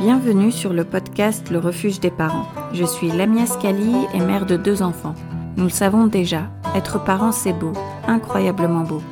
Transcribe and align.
Bienvenue 0.00 0.50
sur 0.50 0.72
le 0.72 0.84
podcast 0.84 1.50
Le 1.50 1.58
refuge 1.58 2.00
des 2.00 2.10
parents. 2.10 2.46
Je 2.72 2.84
suis 2.84 3.10
Lamia 3.10 3.46
Scali 3.46 3.94
et 4.14 4.20
mère 4.20 4.46
de 4.46 4.56
deux 4.56 4.82
enfants. 4.82 5.14
Nous 5.56 5.64
le 5.64 5.70
savons 5.70 6.06
déjà, 6.06 6.50
être 6.74 7.02
parent 7.04 7.30
c'est 7.30 7.52
beau, 7.52 7.72
incroyablement 8.08 8.82
beau. 8.82 9.02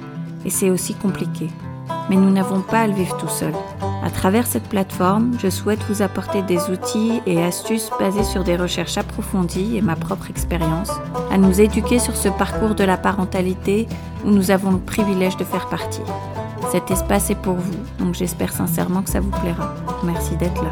Et 0.44 0.50
c'est 0.50 0.70
aussi 0.70 0.94
compliqué. 0.94 1.48
Mais 2.08 2.16
nous 2.16 2.30
n'avons 2.30 2.60
pas 2.60 2.80
à 2.80 2.86
le 2.86 2.94
vivre 2.94 3.16
tout 3.18 3.28
seul. 3.28 3.52
À 4.02 4.10
travers 4.10 4.46
cette 4.46 4.68
plateforme, 4.68 5.36
je 5.38 5.50
souhaite 5.50 5.84
vous 5.88 6.02
apporter 6.02 6.42
des 6.42 6.70
outils 6.70 7.20
et 7.26 7.42
astuces 7.42 7.90
basés 8.00 8.24
sur 8.24 8.42
des 8.42 8.56
recherches 8.56 8.98
approfondies 8.98 9.76
et 9.76 9.82
ma 9.82 9.94
propre 9.94 10.30
expérience, 10.30 10.90
à 11.30 11.38
nous 11.38 11.60
éduquer 11.60 11.98
sur 11.98 12.16
ce 12.16 12.28
parcours 12.30 12.74
de 12.74 12.84
la 12.84 12.96
parentalité 12.96 13.86
où 14.24 14.30
nous 14.30 14.50
avons 14.50 14.72
le 14.72 14.78
privilège 14.78 15.36
de 15.36 15.44
faire 15.44 15.68
partie. 15.68 16.02
Cet 16.70 16.88
espace 16.92 17.30
est 17.30 17.42
pour 17.42 17.56
vous, 17.56 17.82
donc 17.98 18.14
j'espère 18.14 18.52
sincèrement 18.52 19.02
que 19.02 19.10
ça 19.10 19.18
vous 19.18 19.32
plaira. 19.32 19.74
Merci 20.04 20.36
d'être 20.36 20.62
là. 20.62 20.70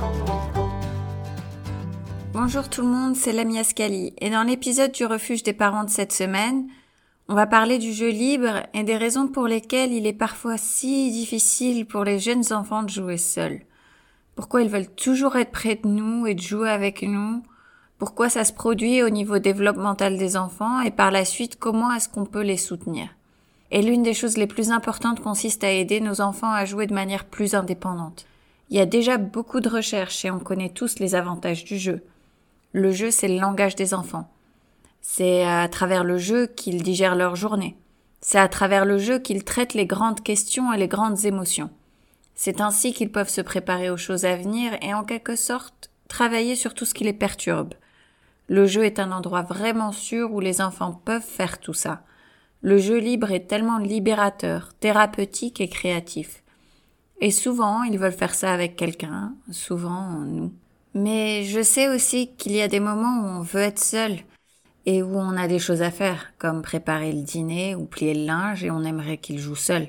Bonjour 2.32 2.68
tout 2.68 2.82
le 2.82 2.86
monde, 2.88 3.16
c'est 3.16 3.32
Lamia 3.32 3.64
Scali 3.64 4.14
et 4.18 4.30
dans 4.30 4.44
l'épisode 4.44 4.92
du 4.92 5.04
refuge 5.04 5.42
des 5.42 5.52
parents 5.52 5.82
de 5.82 5.90
cette 5.90 6.12
semaine, 6.12 6.68
on 7.28 7.34
va 7.34 7.48
parler 7.48 7.78
du 7.78 7.92
jeu 7.92 8.10
libre 8.10 8.62
et 8.74 8.84
des 8.84 8.96
raisons 8.96 9.26
pour 9.26 9.48
lesquelles 9.48 9.92
il 9.92 10.06
est 10.06 10.12
parfois 10.12 10.56
si 10.56 11.10
difficile 11.10 11.84
pour 11.84 12.04
les 12.04 12.20
jeunes 12.20 12.52
enfants 12.52 12.84
de 12.84 12.90
jouer 12.90 13.16
seuls. 13.16 13.62
Pourquoi 14.36 14.62
ils 14.62 14.70
veulent 14.70 14.94
toujours 14.94 15.34
être 15.34 15.50
près 15.50 15.74
de 15.74 15.88
nous 15.88 16.28
et 16.28 16.36
de 16.36 16.40
jouer 16.40 16.70
avec 16.70 17.02
nous? 17.02 17.42
Pourquoi 17.98 18.28
ça 18.28 18.44
se 18.44 18.52
produit 18.52 19.02
au 19.02 19.10
niveau 19.10 19.40
développemental 19.40 20.16
des 20.16 20.36
enfants? 20.36 20.80
Et 20.80 20.92
par 20.92 21.10
la 21.10 21.24
suite 21.24 21.58
comment 21.58 21.92
est-ce 21.92 22.08
qu'on 22.08 22.24
peut 22.24 22.42
les 22.42 22.56
soutenir? 22.56 23.08
Et 23.70 23.82
l'une 23.82 24.02
des 24.02 24.14
choses 24.14 24.36
les 24.36 24.46
plus 24.46 24.70
importantes 24.70 25.20
consiste 25.20 25.64
à 25.64 25.70
aider 25.70 26.00
nos 26.00 26.20
enfants 26.20 26.52
à 26.52 26.64
jouer 26.64 26.86
de 26.86 26.94
manière 26.94 27.24
plus 27.24 27.54
indépendante. 27.54 28.26
Il 28.70 28.76
y 28.76 28.80
a 28.80 28.86
déjà 28.86 29.16
beaucoup 29.16 29.60
de 29.60 29.68
recherches 29.68 30.24
et 30.24 30.30
on 30.30 30.38
connaît 30.38 30.70
tous 30.70 30.98
les 30.98 31.14
avantages 31.14 31.64
du 31.64 31.78
jeu. 31.78 32.02
Le 32.72 32.90
jeu, 32.92 33.10
c'est 33.10 33.28
le 33.28 33.40
langage 33.40 33.76
des 33.76 33.94
enfants. 33.94 34.30
C'est 35.00 35.44
à 35.44 35.68
travers 35.68 36.04
le 36.04 36.18
jeu 36.18 36.46
qu'ils 36.46 36.82
digèrent 36.82 37.16
leur 37.16 37.34
journée. 37.34 37.76
C'est 38.20 38.38
à 38.38 38.48
travers 38.48 38.84
le 38.84 38.98
jeu 38.98 39.18
qu'ils 39.18 39.44
traitent 39.44 39.74
les 39.74 39.86
grandes 39.86 40.22
questions 40.22 40.72
et 40.72 40.78
les 40.78 40.88
grandes 40.88 41.24
émotions. 41.24 41.70
C'est 42.34 42.60
ainsi 42.60 42.92
qu'ils 42.92 43.10
peuvent 43.10 43.28
se 43.28 43.40
préparer 43.40 43.90
aux 43.90 43.96
choses 43.96 44.24
à 44.24 44.36
venir 44.36 44.72
et 44.82 44.92
en 44.92 45.04
quelque 45.04 45.34
sorte 45.34 45.90
travailler 46.08 46.56
sur 46.56 46.74
tout 46.74 46.84
ce 46.84 46.94
qui 46.94 47.04
les 47.04 47.12
perturbe. 47.12 47.74
Le 48.48 48.66
jeu 48.66 48.84
est 48.84 48.98
un 48.98 49.12
endroit 49.12 49.42
vraiment 49.42 49.92
sûr 49.92 50.32
où 50.32 50.40
les 50.40 50.60
enfants 50.60 51.00
peuvent 51.04 51.22
faire 51.22 51.58
tout 51.58 51.74
ça. 51.74 52.02
Le 52.62 52.78
jeu 52.78 52.98
libre 52.98 53.30
est 53.30 53.46
tellement 53.46 53.78
libérateur, 53.78 54.72
thérapeutique 54.80 55.60
et 55.60 55.68
créatif. 55.68 56.42
Et 57.20 57.30
souvent, 57.30 57.82
ils 57.82 57.98
veulent 57.98 58.12
faire 58.12 58.34
ça 58.34 58.52
avec 58.52 58.76
quelqu'un, 58.76 59.34
souvent 59.50 60.10
nous. 60.20 60.52
Mais 60.94 61.44
je 61.44 61.62
sais 61.62 61.88
aussi 61.88 62.30
qu'il 62.36 62.52
y 62.52 62.62
a 62.62 62.68
des 62.68 62.80
moments 62.80 63.20
où 63.22 63.26
on 63.26 63.42
veut 63.42 63.60
être 63.60 63.78
seul 63.78 64.16
et 64.86 65.02
où 65.02 65.16
on 65.16 65.36
a 65.36 65.46
des 65.46 65.58
choses 65.58 65.82
à 65.82 65.90
faire, 65.90 66.32
comme 66.38 66.62
préparer 66.62 67.12
le 67.12 67.22
dîner 67.22 67.74
ou 67.74 67.84
plier 67.84 68.14
le 68.14 68.24
linge 68.24 68.64
et 68.64 68.70
on 68.70 68.82
aimerait 68.82 69.18
qu'il 69.18 69.38
joue 69.38 69.56
seul. 69.56 69.88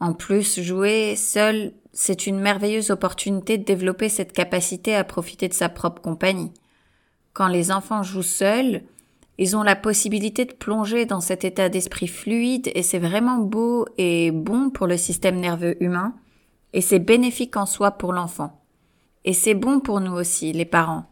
En 0.00 0.14
plus, 0.14 0.60
jouer 0.60 1.14
seul, 1.16 1.72
c'est 1.92 2.26
une 2.26 2.40
merveilleuse 2.40 2.90
opportunité 2.90 3.56
de 3.56 3.64
développer 3.64 4.08
cette 4.08 4.32
capacité 4.32 4.94
à 4.96 5.04
profiter 5.04 5.48
de 5.48 5.54
sa 5.54 5.68
propre 5.68 6.02
compagnie. 6.02 6.52
Quand 7.34 7.48
les 7.48 7.70
enfants 7.70 8.02
jouent 8.02 8.22
seuls, 8.22 8.82
ils 9.40 9.56
ont 9.56 9.62
la 9.62 9.74
possibilité 9.74 10.44
de 10.44 10.52
plonger 10.52 11.06
dans 11.06 11.22
cet 11.22 11.44
état 11.44 11.70
d'esprit 11.70 12.08
fluide 12.08 12.70
et 12.74 12.82
c'est 12.82 12.98
vraiment 12.98 13.38
beau 13.38 13.86
et 13.96 14.32
bon 14.32 14.68
pour 14.68 14.86
le 14.86 14.98
système 14.98 15.40
nerveux 15.40 15.82
humain 15.82 16.12
et 16.74 16.82
c'est 16.82 16.98
bénéfique 16.98 17.56
en 17.56 17.64
soi 17.64 17.92
pour 17.92 18.12
l'enfant. 18.12 18.62
Et 19.24 19.32
c'est 19.32 19.54
bon 19.54 19.80
pour 19.80 20.00
nous 20.00 20.12
aussi, 20.12 20.52
les 20.52 20.66
parents. 20.66 21.10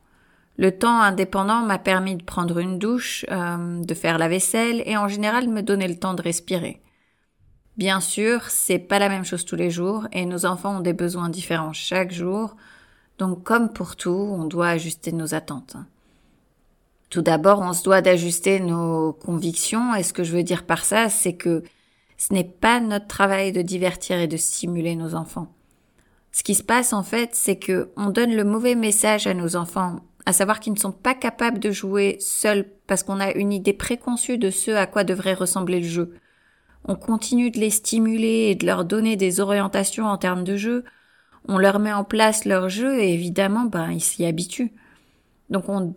Le 0.59 0.77
temps 0.77 1.01
indépendant 1.01 1.62
m'a 1.62 1.79
permis 1.79 2.17
de 2.17 2.23
prendre 2.23 2.59
une 2.59 2.79
douche, 2.79 3.25
euh, 3.31 3.83
de 3.83 3.95
faire 3.95 4.19
la 4.19 4.29
vaisselle 4.29 4.83
et 4.85 4.98
en 4.98 5.08
général 5.08 5.48
me 5.48 5.63
donner 5.63 5.89
le 5.89 5.98
temps 5.98 6.14
de 6.14 6.20
respirer. 6.20 6.83
Bien 7.79 8.01
sûr, 8.01 8.42
c'est 8.51 8.79
pas 8.79 8.98
la 8.98 9.08
même 9.08 9.25
chose 9.25 9.47
tous 9.47 9.57
les 9.57 9.70
jours 9.70 10.07
et 10.13 10.27
nos 10.27 10.45
enfants 10.45 10.77
ont 10.77 10.81
des 10.81 10.92
besoins 10.92 11.31
différents 11.31 11.73
chaque 11.73 12.13
jour. 12.13 12.57
Donc 13.17 13.42
comme 13.42 13.73
pour 13.73 13.97
tout, 13.97 14.11
on 14.11 14.45
doit 14.45 14.69
ajuster 14.69 15.13
nos 15.13 15.35
attentes. 15.35 15.79
Tout 17.11 17.23
d'abord, 17.23 17.61
on 17.61 17.73
se 17.73 17.83
doit 17.83 18.02
d'ajuster 18.02 18.61
nos 18.61 19.13
convictions. 19.13 19.95
Et 19.95 20.02
ce 20.02 20.13
que 20.13 20.24
je 20.24 20.36
veux 20.36 20.42
dire 20.42 20.64
par 20.64 20.85
ça, 20.85 21.08
c'est 21.08 21.35
que 21.35 21.63
ce 22.19 22.35
n'est 22.35 22.45
pas 22.45 22.80
notre 22.80 23.07
travail 23.07 23.52
de 23.52 23.63
divertir 23.63 24.19
et 24.19 24.27
de 24.27 24.36
stimuler 24.36 24.96
nos 24.96 25.14
enfants. 25.14 25.55
Ce 26.33 26.42
qui 26.42 26.55
se 26.55 26.63
passe 26.63 26.92
en 26.92 27.02
fait, 27.02 27.30
c'est 27.33 27.57
que 27.57 27.91
on 27.96 28.11
donne 28.11 28.35
le 28.35 28.45
mauvais 28.45 28.74
message 28.74 29.27
à 29.27 29.35
nos 29.35 29.57
enfants, 29.57 30.01
à 30.27 30.33
savoir 30.33 30.61
qu'ils 30.61 30.74
ne 30.74 30.79
sont 30.79 30.92
pas 30.92 31.14
capables 31.14 31.58
de 31.58 31.70
jouer 31.70 32.17
seuls 32.20 32.67
parce 32.86 33.02
qu'on 33.02 33.20
a 33.20 33.33
une 33.33 33.52
idée 33.52 33.73
préconçue 33.73 34.36
de 34.36 34.51
ce 34.51 34.73
à 34.73 34.86
quoi 34.86 35.05
devrait 35.05 35.35
ressembler 35.35 35.80
le 35.80 35.89
jeu. 35.89 36.14
On 36.85 36.96
continue 36.96 37.51
de 37.51 37.58
les 37.58 37.70
stimuler 37.70 38.51
et 38.51 38.55
de 38.55 38.67
leur 38.67 38.85
donner 38.85 39.17
des 39.17 39.40
orientations 39.40 40.07
en 40.07 40.19
termes 40.19 40.45
de 40.45 40.57
jeu. 40.57 40.85
On 41.48 41.58
leur 41.58 41.79
met 41.79 41.92
en 41.92 42.05
place 42.05 42.45
leur 42.45 42.69
jeu 42.69 42.98
et 42.98 43.14
évidemment, 43.14 43.64
ben, 43.64 43.90
ils 43.90 44.02
s'y 44.02 44.25
habituent. 44.25 44.73
Donc 45.51 45.64
on, 45.69 45.95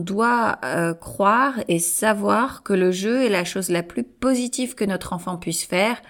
doit 0.00 0.58
euh, 0.64 0.94
croire 0.94 1.54
et 1.66 1.80
savoir 1.80 2.62
que 2.62 2.72
le 2.72 2.92
jeu 2.92 3.24
est 3.24 3.28
la 3.28 3.44
chose 3.44 3.68
la 3.68 3.82
plus 3.82 4.04
positive 4.04 4.74
que 4.76 4.84
notre 4.84 5.12
enfant 5.12 5.36
puisse 5.38 5.64
faire, 5.64 6.00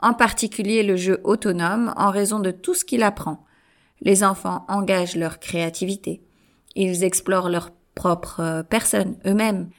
en 0.00 0.12
particulier 0.12 0.82
le 0.82 0.96
jeu 0.96 1.20
autonome 1.24 1.94
en 1.96 2.10
raison 2.10 2.38
de 2.38 2.50
tout 2.50 2.74
ce 2.74 2.84
qu'il 2.84 3.02
apprend. 3.02 3.46
Les 4.02 4.22
enfants 4.22 4.66
engagent 4.68 5.16
leur 5.16 5.38
créativité, 5.38 6.22
ils 6.74 7.04
explorent 7.04 7.48
leur 7.48 7.70
propre 7.94 8.40
euh, 8.40 8.62
personne 8.62 9.16
eux-mêmes 9.24 9.70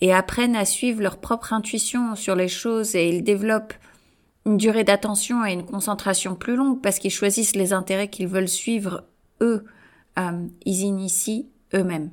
et 0.00 0.12
apprennent 0.12 0.56
à 0.56 0.64
suivre 0.64 1.02
leur 1.02 1.18
propre 1.18 1.52
intuition 1.52 2.16
sur 2.16 2.34
les 2.34 2.48
choses 2.48 2.96
et 2.96 3.08
ils 3.08 3.22
développent 3.22 3.74
une 4.46 4.56
durée 4.56 4.82
d'attention 4.82 5.44
et 5.44 5.52
une 5.52 5.66
concentration 5.66 6.34
plus 6.34 6.56
longue 6.56 6.82
parce 6.82 6.98
qu'ils 6.98 7.10
choisissent 7.12 7.54
les 7.54 7.72
intérêts 7.72 8.08
qu'ils 8.08 8.26
veulent 8.26 8.48
suivre 8.48 9.04
eux. 9.40 9.64
Euh, 10.18 10.46
ils 10.64 10.80
initient 10.80 11.48
eux-mêmes. 11.74 12.10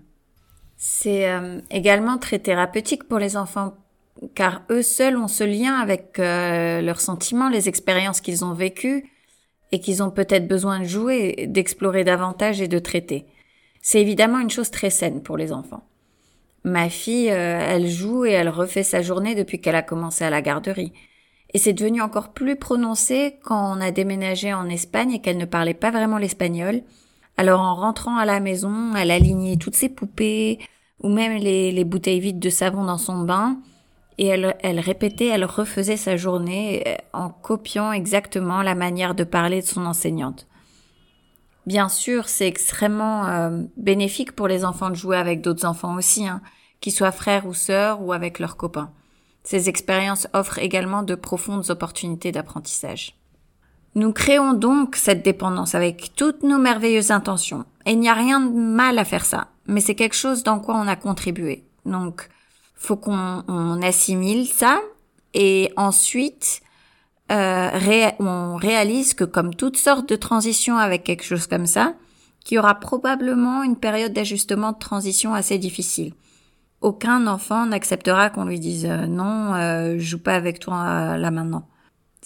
C'est 0.77 1.29
euh, 1.29 1.59
également 1.71 2.17
très 2.17 2.39
thérapeutique 2.39 3.07
pour 3.07 3.19
les 3.19 3.35
enfants 3.35 3.73
car 4.35 4.63
eux 4.69 4.81
seuls 4.81 5.17
ont 5.17 5.27
ce 5.27 5.43
lien 5.43 5.75
avec 5.75 6.19
euh, 6.19 6.81
leurs 6.81 7.01
sentiments, 7.01 7.49
les 7.49 7.69
expériences 7.69 8.21
qu'ils 8.21 8.43
ont 8.43 8.53
vécues 8.53 9.09
et 9.71 9.79
qu'ils 9.79 10.01
ont 10.01 10.11
peut-être 10.11 10.47
besoin 10.47 10.79
de 10.79 10.85
jouer, 10.85 11.45
d'explorer 11.47 12.03
davantage 12.03 12.61
et 12.61 12.67
de 12.67 12.79
traiter. 12.79 13.25
C'est 13.81 14.01
évidemment 14.01 14.39
une 14.39 14.49
chose 14.49 14.71
très 14.71 14.89
saine 14.89 15.21
pour 15.21 15.37
les 15.37 15.51
enfants. 15.51 15.83
Ma 16.63 16.89
fille, 16.89 17.29
euh, 17.29 17.59
elle 17.61 17.87
joue 17.87 18.25
et 18.25 18.31
elle 18.31 18.49
refait 18.49 18.83
sa 18.83 19.01
journée 19.01 19.35
depuis 19.35 19.61
qu'elle 19.61 19.75
a 19.75 19.83
commencé 19.83 20.23
à 20.23 20.29
la 20.29 20.41
garderie. 20.41 20.93
Et 21.53 21.59
c'est 21.59 21.73
devenu 21.73 22.01
encore 22.01 22.33
plus 22.33 22.57
prononcé 22.57 23.37
quand 23.43 23.77
on 23.77 23.79
a 23.79 23.91
déménagé 23.91 24.53
en 24.53 24.67
Espagne 24.69 25.13
et 25.13 25.21
qu'elle 25.21 25.37
ne 25.37 25.45
parlait 25.45 25.73
pas 25.73 25.91
vraiment 25.91 26.17
l'espagnol 26.17 26.81
alors 27.37 27.61
en 27.61 27.75
rentrant 27.75 28.17
à 28.17 28.25
la 28.25 28.39
maison, 28.39 28.95
elle 28.95 29.11
alignait 29.11 29.57
toutes 29.57 29.75
ses 29.75 29.89
poupées 29.89 30.59
ou 31.01 31.09
même 31.09 31.37
les, 31.37 31.83
bouteilles 31.83 32.19
vides 32.19 32.39
de 32.39 32.49
savon 32.49 32.83
dans 32.83 32.97
son 32.97 33.21
bain 33.21 33.57
et 34.17 34.25
elle, 34.25 34.79
répétait, 34.79 35.27
elle 35.27 35.45
refaisait 35.45 35.97
sa 35.97 36.17
journée 36.17 36.83
euh, 36.87 36.95
en 37.13 37.29
copiant 37.29 37.91
exactement 37.91 38.63
la 38.63 38.73
manière 38.73 39.13
de 39.13 39.23
parler 39.23 39.61
de 39.61 39.67
son 39.67 39.85
enseignante. 39.85 40.47
Bien 41.67 41.87
sûr, 41.87 42.27
c'est 42.27 42.47
extrêmement 42.47 43.27
euh, 43.27 43.61
bénéfique 43.77 44.31
pour 44.31 44.47
les 44.47 44.65
enfants 44.65 44.89
de 44.89 44.95
jouer 44.95 45.17
avec 45.17 45.41
d'autres 45.41 45.65
enfants 45.67 45.95
aussi, 45.95 46.25
hein, 46.25 46.41
qu'ils 46.81 46.93
soient 46.93 47.11
frères 47.11 47.45
ou 47.45 47.53
sœurs 47.53 48.01
ou 48.01 48.11
avec 48.11 48.39
leurs 48.39 48.57
copains. 48.57 48.89
Ces 49.43 49.69
expériences 49.69 50.27
offrent 50.33 50.59
également 50.59 51.03
de 51.03 51.13
profondes 51.13 51.69
opportunités 51.69 52.31
d'apprentissage. 52.31 53.16
Nous 53.95 54.13
créons 54.13 54.53
donc 54.53 54.95
cette 54.95 55.23
dépendance 55.23 55.75
avec 55.75 56.13
toutes 56.15 56.43
nos 56.43 56.59
merveilleuses 56.59 57.11
intentions. 57.11 57.65
Et 57.85 57.91
il 57.91 57.99
n'y 57.99 58.09
a 58.09 58.13
rien 58.13 58.39
de 58.39 58.51
mal 58.51 58.99
à 58.99 59.05
faire 59.05 59.25
ça, 59.25 59.47
mais 59.65 59.81
c'est 59.81 59.95
quelque 59.95 60.15
chose 60.15 60.43
dans 60.43 60.59
quoi 60.59 60.75
on 60.75 60.87
a 60.87 60.95
contribué. 60.95 61.63
Donc, 61.85 62.27
faut 62.75 62.97
qu'on 62.97 63.81
assimile 63.81 64.47
ça 64.47 64.79
et 65.33 65.71
ensuite 65.77 66.61
euh, 67.31 68.11
on 68.19 68.55
réalise 68.55 69.13
que 69.13 69.23
comme 69.23 69.55
toute 69.55 69.77
sorte 69.77 70.07
de 70.09 70.15
transition 70.15 70.77
avec 70.77 71.03
quelque 71.03 71.23
chose 71.23 71.47
comme 71.47 71.65
ça, 71.65 71.93
qu'il 72.47 72.55
y 72.55 72.59
aura 72.59 72.75
probablement 72.75 73.61
une 73.63 73.75
période 73.75 74.13
d'ajustement 74.13 74.71
de 74.71 74.77
transition 74.77 75.33
assez 75.33 75.57
difficile. 75.57 76.13
Aucun 76.79 77.27
enfant 77.27 77.65
n'acceptera 77.65 78.29
qu'on 78.29 78.45
lui 78.45 78.59
dise 78.59 78.85
euh, 78.85 79.05
non, 79.05 79.53
euh, 79.55 79.95
je 79.97 80.05
joue 80.05 80.19
pas 80.19 80.35
avec 80.35 80.59
toi 80.59 80.75
euh, 80.75 81.17
là 81.17 81.29
maintenant 81.31 81.67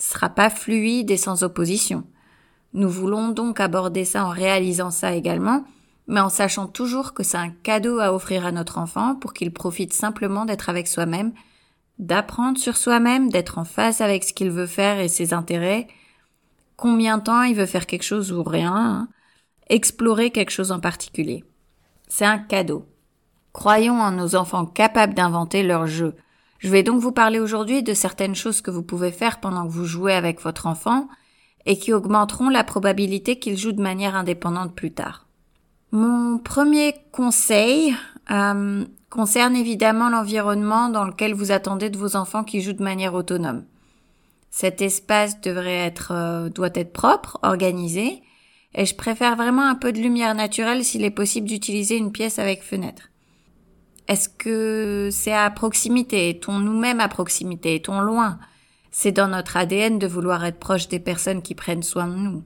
sera 0.02 0.30
pas 0.30 0.50
fluide 0.50 1.12
et 1.12 1.18
sans 1.18 1.44
opposition. 1.44 2.04
Nous 2.74 2.90
voulons 2.90 3.30
donc 3.30 3.60
aborder 3.60 4.06
ça 4.06 4.26
en 4.26 4.30
réalisant 4.30 4.92
ça 4.92 5.14
également, 5.14 5.64
mais 6.08 6.20
en 6.20 6.30
sachant 6.30 6.68
toujours 6.68 7.14
que 7.14 7.24
c'est 7.24 7.38
un 7.38 7.50
cadeau 7.50 8.00
à 8.00 8.14
offrir 8.14 8.46
à 8.46 8.52
notre 8.52 8.78
enfant 8.78 9.16
pour 9.16 9.34
qu'il 9.34 9.52
profite 9.52 9.94
simplement 9.94 10.46
d'être 10.46 10.70
avec 10.70 10.88
soi-même, 10.88 11.34
d'apprendre 12.00 12.58
sur 12.58 12.78
soi-même, 12.78 13.30
d'être 13.30 13.58
en 13.58 13.66
phase 13.66 14.02
avec 14.02 14.24
ce 14.24 14.34
qu'il 14.34 14.50
veut 14.50 14.68
faire 14.68 15.00
et 15.00 15.08
ses 15.08 15.34
intérêts, 15.34 15.88
combien 16.78 17.20
de 17.20 17.24
temps 17.24 17.44
il 17.44 17.56
veut 17.56 17.66
faire 17.66 17.86
quelque 17.86 18.04
chose 18.04 18.32
ou 18.32 18.42
rien, 18.42 18.76
hein, 18.76 19.08
explorer 19.70 20.32
quelque 20.32 20.52
chose 20.52 20.72
en 20.72 20.80
particulier. 20.80 21.44
C'est 22.08 22.26
un 22.26 22.40
cadeau. 22.40 22.86
Croyons 23.54 24.02
en 24.02 24.12
nos 24.12 24.36
enfants 24.36 24.66
capables 24.66 25.14
d'inventer 25.14 25.62
leur 25.62 25.86
jeu. 25.86 26.16
Je 26.62 26.70
vais 26.70 26.84
donc 26.84 27.02
vous 27.02 27.12
parler 27.12 27.40
aujourd'hui 27.40 27.82
de 27.82 27.96
certaines 27.96 28.36
choses 28.36 28.62
que 28.62 28.70
vous 28.70 28.84
pouvez 28.84 29.12
faire 29.12 29.40
pendant 29.40 29.66
que 29.66 29.72
vous 29.72 29.86
jouez 29.86 30.14
avec 30.14 30.42
votre 30.42 30.68
enfant 30.68 31.08
et 31.66 31.78
qui 31.78 31.92
augmenteront 31.92 32.50
la 32.50 32.64
probabilité 32.64 33.40
qu'il 33.40 33.58
joue 33.58 33.72
de 33.72 33.82
manière 33.82 34.16
indépendante 34.16 34.76
plus 34.76 34.92
tard. 34.92 35.28
Mon 35.92 36.38
premier 36.38 36.94
conseil 37.12 37.96
euh, 38.30 38.86
concerne 39.10 39.56
évidemment 39.56 40.10
l'environnement 40.10 40.90
dans 40.90 41.04
lequel 41.04 41.34
vous 41.34 41.52
attendez 41.52 41.90
de 41.90 41.98
vos 41.98 42.16
enfants 42.16 42.44
qui 42.44 42.62
jouent 42.62 42.74
de 42.74 42.84
manière 42.84 43.16
autonome. 43.16 43.66
Cet 44.52 44.84
espace 44.84 45.42
devrait 45.42 45.88
être, 45.88 46.12
euh, 46.12 46.50
doit 46.50 46.70
être 46.76 46.94
propre, 46.94 47.40
organisé, 47.42 48.22
et 48.76 48.86
je 48.86 48.96
préfère 48.96 49.36
vraiment 49.36 49.68
un 49.68 49.76
peu 49.76 49.92
de 49.92 50.00
lumière 50.00 50.36
naturelle 50.36 50.86
s'il 50.86 51.04
est 51.04 51.10
possible 51.10 51.48
d'utiliser 51.48 51.98
une 51.98 52.12
pièce 52.12 52.38
avec 52.38 52.62
fenêtre. 52.62 53.11
Est-ce 54.08 54.30
que 54.30 55.10
c'est 55.12 55.34
à 55.34 55.50
proximité? 55.50 56.30
Est-on 56.30 56.60
nous-mêmes 56.60 57.00
à 57.00 57.08
proximité? 57.08 57.76
Est-on 57.76 58.02
loin? 58.02 58.40
C'est 58.92 59.12
dans 59.12 59.28
notre 59.28 59.58
ADN 59.58 60.00
de 60.00 60.08
vouloir 60.08 60.44
être 60.46 60.60
proche 60.60 60.90
des 60.90 61.00
personnes 61.00 61.42
qui 61.42 61.56
prennent 61.56 61.84
soin 61.84 62.08
de 62.08 62.16
nous. 62.16 62.44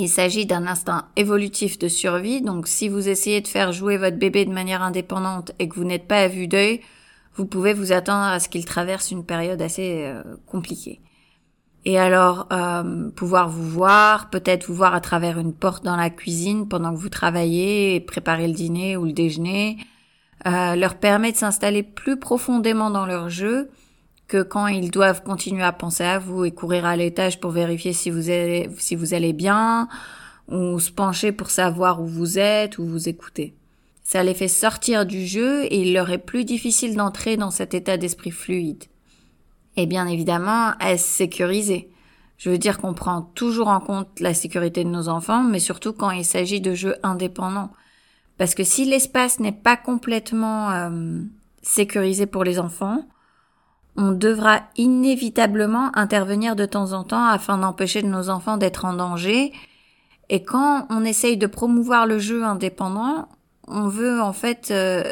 Il 0.00 0.08
s'agit 0.08 0.46
d'un 0.46 0.68
instinct 0.68 1.08
évolutif 1.16 1.76
de 1.78 1.88
survie, 1.88 2.40
donc 2.40 2.68
si 2.68 2.88
vous 2.88 3.08
essayez 3.08 3.40
de 3.40 3.48
faire 3.48 3.72
jouer 3.72 3.96
votre 3.96 4.16
bébé 4.16 4.44
de 4.44 4.52
manière 4.52 4.82
indépendante 4.82 5.50
et 5.58 5.68
que 5.68 5.74
vous 5.74 5.84
n'êtes 5.84 6.06
pas 6.06 6.20
à 6.20 6.28
vue 6.28 6.46
d'œil, 6.46 6.80
vous 7.34 7.46
pouvez 7.46 7.72
vous 7.72 7.90
attendre 7.90 8.24
à 8.24 8.38
ce 8.38 8.48
qu'il 8.48 8.64
traverse 8.64 9.10
une 9.10 9.24
période 9.24 9.60
assez 9.60 10.04
euh, 10.04 10.22
compliquée. 10.46 11.00
Et 11.84 11.98
alors, 11.98 12.46
euh, 12.52 13.10
pouvoir 13.10 13.48
vous 13.48 13.68
voir, 13.68 14.30
peut-être 14.30 14.66
vous 14.66 14.74
voir 14.74 14.94
à 14.94 15.00
travers 15.00 15.38
une 15.38 15.52
porte 15.52 15.84
dans 15.84 15.96
la 15.96 16.10
cuisine 16.10 16.68
pendant 16.68 16.92
que 16.92 16.98
vous 16.98 17.08
travaillez 17.08 17.96
et 17.96 18.00
préparez 18.00 18.46
le 18.46 18.52
dîner 18.52 18.96
ou 18.96 19.04
le 19.04 19.12
déjeuner, 19.12 19.78
euh, 20.46 20.76
leur 20.76 20.96
permet 20.96 21.32
de 21.32 21.36
s'installer 21.36 21.82
plus 21.82 22.18
profondément 22.18 22.90
dans 22.90 23.06
leur 23.06 23.28
jeu 23.28 23.70
que 24.28 24.42
quand 24.42 24.66
ils 24.66 24.90
doivent 24.90 25.22
continuer 25.22 25.64
à 25.64 25.72
penser 25.72 26.04
à 26.04 26.18
vous 26.18 26.44
et 26.44 26.52
courir 26.52 26.84
à 26.84 26.96
l'étage 26.96 27.40
pour 27.40 27.50
vérifier 27.50 27.92
si 27.92 28.10
vous 28.10 28.28
allez, 28.28 28.68
si 28.78 28.94
vous 28.94 29.14
allez 29.14 29.32
bien, 29.32 29.88
ou 30.48 30.78
se 30.78 30.90
pencher 30.90 31.32
pour 31.32 31.50
savoir 31.50 32.00
où 32.00 32.06
vous 32.06 32.38
êtes, 32.38 32.78
ou 32.78 32.84
vous 32.84 33.08
écoutez. 33.08 33.54
Ça 34.02 34.22
les 34.22 34.34
fait 34.34 34.48
sortir 34.48 35.04
du 35.04 35.26
jeu 35.26 35.64
et 35.64 35.82
il 35.82 35.92
leur 35.92 36.10
est 36.10 36.18
plus 36.18 36.44
difficile 36.44 36.96
d'entrer 36.96 37.36
dans 37.36 37.50
cet 37.50 37.74
état 37.74 37.96
d'esprit 37.96 38.30
fluide. 38.30 38.84
Et 39.76 39.86
bien 39.86 40.06
évidemment, 40.06 40.72
est 40.80 40.96
sécurisé? 40.96 41.90
Je 42.38 42.50
veux 42.50 42.58
dire 42.58 42.78
qu'on 42.78 42.94
prend 42.94 43.22
toujours 43.22 43.68
en 43.68 43.80
compte 43.80 44.20
la 44.20 44.32
sécurité 44.32 44.84
de 44.84 44.88
nos 44.88 45.08
enfants, 45.08 45.42
mais 45.42 45.58
surtout 45.58 45.92
quand 45.92 46.10
il 46.10 46.24
s'agit 46.24 46.60
de 46.60 46.72
jeux 46.72 46.96
indépendants. 47.02 47.70
Parce 48.38 48.54
que 48.54 48.64
si 48.64 48.84
l'espace 48.84 49.40
n'est 49.40 49.52
pas 49.52 49.76
complètement 49.76 50.70
euh, 50.70 51.20
sécurisé 51.62 52.26
pour 52.26 52.44
les 52.44 52.58
enfants, 52.58 53.04
on 53.96 54.12
devra 54.12 54.62
inévitablement 54.76 55.90
intervenir 55.94 56.54
de 56.54 56.64
temps 56.64 56.92
en 56.92 57.02
temps 57.02 57.24
afin 57.24 57.58
d'empêcher 57.58 58.02
nos 58.04 58.30
enfants 58.30 58.56
d'être 58.56 58.84
en 58.84 58.94
danger. 58.94 59.52
Et 60.28 60.44
quand 60.44 60.86
on 60.88 61.04
essaye 61.04 61.36
de 61.36 61.48
promouvoir 61.48 62.06
le 62.06 62.20
jeu 62.20 62.44
indépendant, 62.44 63.28
on 63.66 63.88
veut 63.88 64.20
en 64.20 64.32
fait 64.32 64.70
euh, 64.70 65.02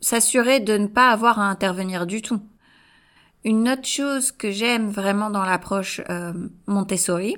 s'assurer 0.00 0.60
de 0.60 0.76
ne 0.76 0.88
pas 0.88 1.08
avoir 1.08 1.38
à 1.38 1.48
intervenir 1.48 2.06
du 2.06 2.20
tout. 2.20 2.40
Une 3.44 3.68
autre 3.68 3.86
chose 3.86 4.30
que 4.30 4.50
j'aime 4.50 4.90
vraiment 4.90 5.30
dans 5.30 5.44
l'approche 5.44 6.02
euh, 6.10 6.32
Montessori, 6.66 7.36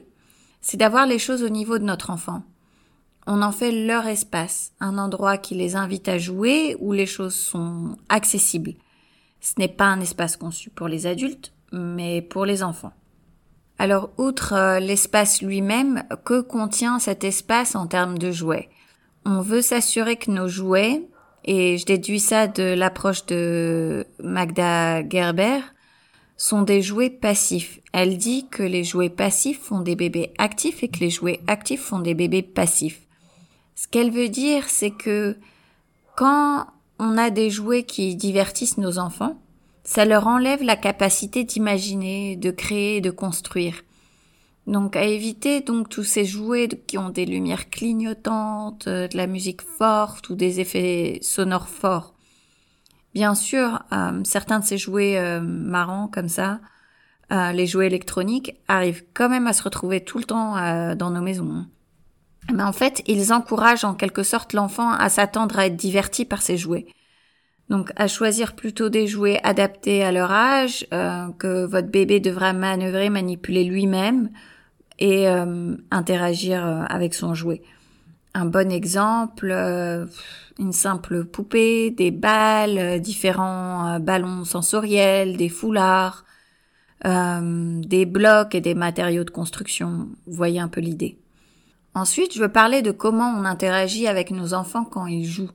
c'est 0.61 0.76
d'avoir 0.76 1.06
les 1.06 1.19
choses 1.19 1.43
au 1.44 1.49
niveau 1.49 1.78
de 1.78 1.84
notre 1.84 2.11
enfant. 2.11 2.43
On 3.26 3.41
en 3.41 3.53
fait 3.53 3.73
leur 3.73 4.06
espace, 4.06 4.73
un 4.81 4.99
endroit 4.99 5.38
qui 5.38 5.55
les 5.55 5.76
invite 5.76 6.09
à 6.09 6.19
jouer 6.19 6.76
où 6.79 6.93
les 6.93 7.06
choses 7.06 7.35
sont 7.35 7.97
accessibles. 8.09 8.75
Ce 9.41 9.55
n'est 9.59 9.69
pas 9.69 9.87
un 9.87 10.00
espace 10.00 10.37
conçu 10.37 10.71
pour 10.71 10.88
les 10.88 11.06
adultes, 11.06 11.53
mais 11.73 12.21
pour 12.21 12.44
les 12.44 12.62
enfants. 12.62 12.93
Alors, 13.79 14.11
outre 14.19 14.53
euh, 14.53 14.79
l'espace 14.79 15.43
lui-même, 15.43 16.05
que 16.25 16.41
contient 16.41 16.99
cet 16.99 17.25
espace 17.25 17.75
en 17.75 17.87
termes 17.87 18.19
de 18.19 18.31
jouets? 18.31 18.69
On 19.25 19.41
veut 19.41 19.62
s'assurer 19.62 20.17
que 20.17 20.31
nos 20.31 20.49
jouets, 20.49 21.03
et 21.44 21.79
je 21.79 21.87
déduis 21.87 22.21
ça 22.21 22.47
de 22.47 22.75
l'approche 22.75 23.26
de 23.26 24.06
Magda 24.23 25.06
Gerber, 25.09 25.61
sont 26.37 26.62
des 26.62 26.82
jouets 26.82 27.11
passifs. 27.11 27.81
Elle 27.93 28.17
dit 28.17 28.47
que 28.49 28.62
les 28.62 28.85
jouets 28.85 29.11
passifs 29.11 29.61
font 29.61 29.81
des 29.81 29.97
bébés 29.97 30.32
actifs 30.38 30.82
et 30.82 30.88
que 30.88 31.00
les 31.00 31.11
jouets 31.11 31.41
actifs 31.47 31.82
font 31.82 32.00
des 32.00 32.15
bébés 32.15 32.43
passifs. 32.43 33.04
Ce 33.75 33.88
qu'elle 33.88 34.11
veut 34.11 34.29
dire, 34.29 34.69
c'est 34.69 34.91
que 34.91 35.37
quand 36.17 36.67
on 36.99 37.19
a 37.19 37.31
des 37.31 37.50
jouets 37.50 37.82
qui 37.82 38.15
divertissent 38.15 38.79
nos 38.79 38.99
enfants, 38.99 39.41
ça 39.82 40.05
leur 40.05 40.26
enlève 40.26 40.62
la 40.62 40.76
capacité 40.76 41.44
d'imaginer, 41.44 42.37
de 42.37 42.50
créer, 42.50 43.00
de 43.00 43.11
construire. 43.11 43.82
Donc 44.67 44.97
à 44.97 45.05
éviter 45.05 45.61
donc 45.61 45.91
tous 45.91 46.05
ces 46.05 46.25
jouets 46.25 46.69
qui 46.69 46.97
ont 46.97 47.11
des 47.11 47.26
lumières 47.26 47.69
clignotantes, 47.69 48.87
euh, 48.87 49.09
de 49.09 49.17
la 49.17 49.26
musique 49.26 49.61
forte 49.61 50.31
ou 50.31 50.37
des 50.37 50.61
effets 50.61 51.19
sonores 51.21 51.69
forts. 51.69 52.15
Bien 53.12 53.35
sûr, 53.35 53.82
euh, 53.93 54.23
certains 54.25 54.61
de 54.61 54.65
ces 54.65 54.79
jouets 54.79 55.19
euh, 55.19 55.41
marrants 55.41 56.09
comme 56.09 56.29
ça, 56.29 56.61
les 57.31 57.67
jouets 57.67 57.88
électroniques, 57.88 58.55
arrivent 58.69 59.05
quand 59.12 59.29
même 59.29 59.49
à 59.49 59.53
se 59.53 59.65
retrouver 59.65 60.05
tout 60.05 60.19
le 60.19 60.25
temps 60.25 60.55
dans 60.94 61.11
nos 61.11 61.21
maisons. 61.21 61.67
Mais 62.52 62.62
en 62.62 62.73
fait, 62.73 63.02
ils 63.06 63.32
encouragent 63.32 63.85
en 63.85 63.94
quelque 63.94 64.23
sorte 64.23 64.52
l'enfant 64.52 64.91
à 64.93 65.08
s'attendre 65.08 65.58
à 65.58 65.67
être 65.67 65.76
diverti 65.76 66.25
par 66.25 66.43
ces 66.43 66.56
jouets. 66.56 66.87
Donc 67.70 67.93
à 67.96 68.08
choisir 68.08 68.55
plutôt 68.55 68.88
des 68.88 69.06
jouets 69.06 69.41
adaptés 69.43 70.05
à 70.05 70.12
leur 70.12 70.31
âge, 70.31 70.87
euh, 70.93 71.29
que 71.38 71.64
votre 71.64 71.88
bébé 71.88 72.20
devra 72.20 72.52
manœuvrer, 72.52 73.08
manipuler 73.08 73.64
lui-même 73.64 74.31
et 74.99 75.29
euh, 75.29 75.75
interagir 75.91 76.64
euh, 76.64 76.82
avec 76.88 77.14
son 77.14 77.35
jouet. 77.35 77.62
Un 78.35 78.47
bon 78.47 78.70
exemple, 78.70 79.52
une 80.58 80.73
simple 80.73 81.25
poupée, 81.25 81.93
des 81.93 82.11
balles, 82.11 83.00
différents 83.00 84.00
ballons 84.00 84.44
sensoriels, 84.44 85.37
des 85.37 85.49
foulards, 85.49 86.25
des 87.05 88.06
blocs 88.06 88.56
et 88.56 88.61
des 88.61 88.75
matériaux 88.75 89.23
de 89.23 89.31
construction. 89.31 90.08
Vous 90.26 90.32
voyez 90.32 90.58
un 90.58 90.67
peu 90.67 90.81
l'idée. 90.81 91.17
Ensuite, 91.94 92.35
je 92.35 92.41
veux 92.41 92.50
parler 92.50 92.82
de 92.82 92.91
comment 92.91 93.32
on 93.37 93.44
interagit 93.44 94.09
avec 94.09 94.30
nos 94.30 94.52
enfants 94.52 94.85
quand 94.85 95.07
ils 95.07 95.26
jouent. 95.26 95.52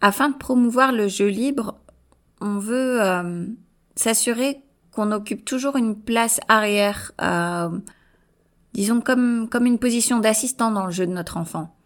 Afin 0.00 0.30
de 0.30 0.36
promouvoir 0.36 0.92
le 0.92 1.08
jeu 1.08 1.28
libre, 1.28 1.78
on 2.40 2.58
veut 2.58 3.02
euh, 3.02 3.46
s'assurer 3.94 4.62
qu'on 4.92 5.12
occupe 5.12 5.44
toujours 5.44 5.76
une 5.76 5.94
place 5.94 6.40
arrière, 6.48 7.12
euh, 7.22 7.68
disons 8.72 9.00
comme, 9.00 9.48
comme 9.48 9.66
une 9.66 9.78
position 9.78 10.18
d'assistant 10.18 10.72
dans 10.72 10.86
le 10.86 10.92
jeu 10.92 11.06
de 11.06 11.12
notre 11.12 11.36
enfant. 11.36 11.76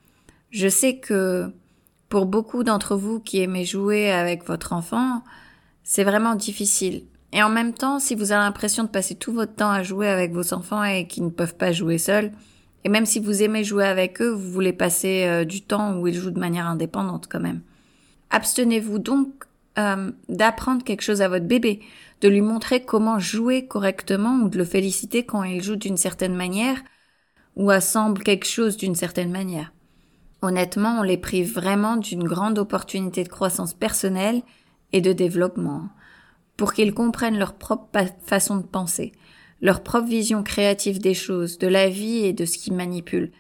Je 0.51 0.69
sais 0.69 0.99
que 0.99 1.53
pour 2.09 2.27
beaucoup 2.27 2.63
d'entre 2.65 2.97
vous 2.97 3.21
qui 3.21 3.41
aimez 3.41 3.65
jouer 3.65 4.11
avec 4.11 4.45
votre 4.47 4.73
enfant, 4.73 5.23
c'est 5.83 6.05
vraiment 6.05 6.37
difficile. 6.37 7.05
Et 7.33 7.43
en 7.43 7.49
même 7.49 7.75
temps, 7.75 7.99
si 7.99 8.15
vous 8.15 8.31
avez 8.31 8.43
l'impression 8.43 8.85
de 8.85 8.89
passer 8.89 9.17
tout 9.17 9.33
votre 9.33 9.55
temps 9.55 9.71
à 9.71 9.83
jouer 9.83 10.09
avec 10.09 10.33
vos 10.33 10.55
enfants 10.55 10.85
et 10.85 11.09
qu'ils 11.09 11.25
ne 11.25 11.31
peuvent 11.31 11.57
pas 11.57 11.73
jouer 11.73 11.99
seuls, 11.99 12.33
et 12.85 12.89
même 12.89 13.07
si 13.07 13.19
vous 13.19 13.43
aimez 13.43 13.65
jouer 13.65 13.87
avec 13.87 14.21
eux, 14.21 14.31
vous 14.31 14.51
voulez 14.51 14.73
passer 14.73 15.25
euh, 15.25 15.45
du 15.45 15.63
temps 15.63 15.97
où 15.97 16.07
ils 16.07 16.15
jouent 16.15 16.31
de 16.31 16.39
manière 16.39 16.67
indépendante 16.67 17.29
quand 17.31 17.41
même. 17.41 17.63
Abstenez-vous 18.31 18.99
donc 18.99 19.45
euh, 19.79 20.13
d'apprendre 20.29 20.85
quelque 20.85 21.03
chose 21.03 21.23
à 21.23 21.29
votre 21.29 21.47
bébé, 21.47 21.81
de 22.21 22.29
lui 22.29 22.43
montrer 22.43 22.85
comment 22.85 23.19
jouer 23.19 23.67
correctement 23.67 24.43
ou 24.43 24.49
de 24.49 24.59
le 24.59 24.65
féliciter 24.65 25.25
quand 25.25 25.43
il 25.43 25.63
joue 25.63 25.77
d'une 25.77 25.97
certaine 25.97 26.35
manière 26.35 26.79
ou 27.57 27.71
assemble 27.71 28.23
quelque 28.23 28.47
chose 28.47 28.77
d'une 28.77 28.95
certaine 28.95 29.31
manière. 29.31 29.73
Honnêtement, 30.43 30.99
on 30.99 31.03
les 31.03 31.17
prive 31.17 31.55
vraiment 31.55 31.97
d'une 31.97 32.25
grande 32.25 32.59
opportunité 32.59 33.25
de 33.25 33.29
croissance 33.29 33.73
personnelle 33.73 34.43
et 34.93 35.01
de 35.01 35.13
développement 35.13 35.89
pour 36.57 36.75
qu'ils 36.75 36.95
comprennent 36.95 37.39
leur 37.39 37.55
propre 37.55 37.89
façon 38.25 38.57
de 38.57 38.63
penser, 38.63 39.13
leur 39.65 39.83
propre 39.83 40.07
vision 40.07 40.43
créative 40.43 41.01
des 41.01 41.15
choses, 41.15 41.57
de 41.57 41.67
la 41.67 41.89
vie 41.89 42.19
et 42.19 42.35
de 42.35 42.45
ce 42.45 42.59
qu'ils 42.59 42.75
manipulent. 42.75 43.33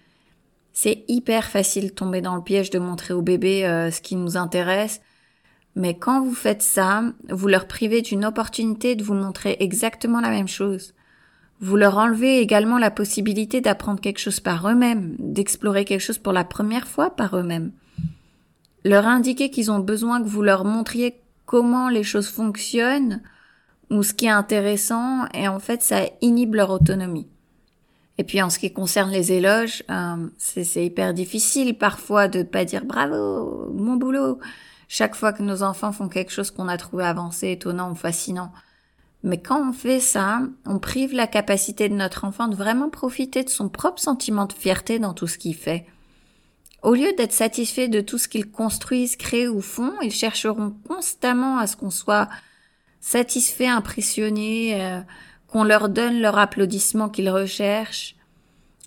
C'est 0.73 1.04
hyper 1.07 1.45
facile 1.45 1.88
de 1.90 1.95
tomber 1.95 2.23
dans 2.23 2.35
le 2.35 2.43
piège 2.43 2.71
de 2.71 2.78
montrer 2.78 3.12
au 3.12 3.21
bébé 3.21 3.66
euh, 3.66 3.90
ce 3.90 4.00
qui 4.00 4.16
nous 4.16 4.38
intéresse, 4.38 5.02
mais 5.76 5.99
quand 5.99 6.25
vous 6.25 6.35
faites 6.35 6.62
ça, 6.62 7.02
vous 7.28 7.47
leur 7.47 7.66
privez 7.66 8.00
d'une 8.00 8.25
opportunité 8.25 8.97
de 8.97 9.04
vous 9.04 9.12
montrer 9.12 9.59
exactement 9.61 10.23
la 10.23 10.31
même 10.31 10.49
chose. 10.49 10.95
Vous 11.61 11.76
leur 11.76 11.99
enlevez 11.99 12.38
également 12.38 12.78
la 12.78 12.90
possibilité 12.90 13.61
d'apprendre 13.61 14.00
quelque 14.00 14.19
chose 14.19 14.40
par 14.40 14.66
eux-mêmes, 14.66 15.16
d'explorer 15.19 15.85
quelque 15.85 16.00
chose 16.00 16.19
pour 16.19 16.33
la 16.33 16.45
première 16.45 16.88
fois 16.88 17.11
par 17.11 17.37
eux-mêmes. 17.37 17.71
Leur 18.83 19.07
indiquer 19.07 19.50
qu'ils 19.50 19.71
ont 19.71 19.78
besoin 19.78 20.23
que 20.23 20.28
vous 20.28 20.43
leur 20.43 20.64
montriez 20.64 21.21
comment 21.45 21.90
les 21.90 22.02
choses 22.02 22.28
fonctionnent 22.28 23.21
ou 23.91 24.03
ce 24.03 24.14
qui 24.14 24.26
est 24.26 24.31
intéressant 24.31 25.26
et 25.35 25.49
en 25.49 25.59
fait 25.59 25.83
ça 25.83 26.03
inhibe 26.21 26.55
leur 26.55 26.71
autonomie. 26.71 27.29
Et 28.17 28.25
puis 28.25 28.41
en 28.41 28.50
ce 28.50 28.59
qui 28.59 28.73
concerne 28.73 29.11
les 29.11 29.33
éloges, 29.33 29.83
euh, 29.91 30.29
c'est 30.38 30.85
hyper 30.85 31.14
difficile 31.14 31.76
parfois 31.76 32.29
de 32.29 32.43
pas 32.43 32.64
dire 32.64 32.85
bravo, 32.85 33.73
mon 33.75 33.97
boulot, 33.97 34.38
chaque 34.88 35.17
fois 35.17 35.33
que 35.33 35.43
nos 35.43 35.62
enfants 35.62 35.93
font 35.93 36.09
quelque 36.09 36.33
chose 36.33 36.50
qu'on 36.50 36.69
a 36.69 36.76
trouvé 36.76 37.05
avancé, 37.05 37.50
étonnant 37.50 37.91
ou 37.91 37.95
fascinant. 37.95 38.53
Mais 39.25 39.41
quand 39.41 39.69
on 39.69 39.73
fait 39.73 40.00
ça, 40.00 40.43
on 40.67 40.79
prive 40.79 41.14
la 41.14 41.26
capacité 41.26 41.88
de 41.88 41.95
notre 41.95 42.25
enfant 42.25 42.47
de 42.47 42.55
vraiment 42.55 42.91
profiter 42.91 43.43
de 43.43 43.49
son 43.49 43.69
propre 43.69 44.00
sentiment 44.00 44.45
de 44.45 44.53
fierté 44.53 44.99
dans 44.99 45.14
tout 45.14 45.26
ce 45.26 45.38
qu'il 45.38 45.57
fait. 45.57 45.87
Au 46.83 46.93
lieu 46.93 47.14
d'être 47.17 47.33
satisfait 47.33 47.88
de 47.88 48.03
tout 48.03 48.19
ce 48.19 48.29
qu'ils 48.29 48.50
construisent, 48.50 49.17
créent 49.17 49.49
ou 49.49 49.62
font, 49.62 49.95
ils 50.03 50.12
chercheront 50.12 50.75
constamment 50.87 51.57
à 51.57 51.67
ce 51.67 51.76
qu'on 51.76 51.91
soit 51.91 52.29
satisfait, 53.04 53.66
impressionné, 53.66 54.82
euh, 54.82 55.00
qu'on 55.46 55.62
leur 55.62 55.90
donne 55.90 56.23
leur 56.23 56.38
applaudissement 56.38 57.11
qu'ils 57.11 57.28
recherchent. 57.28 58.16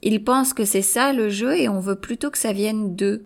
Ils 0.02 0.24
pensent 0.24 0.56
que 0.56 0.66
c'est 0.66 0.82
ça 0.82 1.14
le 1.14 1.30
jeu 1.30 1.56
et 1.56 1.70
on 1.70 1.80
veut 1.80 2.00
plutôt 2.00 2.32
que 2.32 2.40
ça 2.40 2.52
vienne 2.52 2.96
d'eux. 2.96 3.26